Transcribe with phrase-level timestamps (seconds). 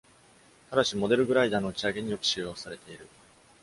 [0.71, 3.07] ただし、モデルグライダーの打ち上げによく使用されている。